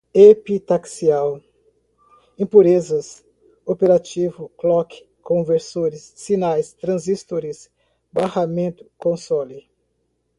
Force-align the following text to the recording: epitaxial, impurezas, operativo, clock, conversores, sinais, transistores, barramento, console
epitaxial, 0.15 1.39
impurezas, 2.35 3.23
operativo, 3.63 4.49
clock, 4.57 5.05
conversores, 5.21 6.11
sinais, 6.15 6.73
transistores, 6.73 7.69
barramento, 8.11 8.89
console 8.97 9.69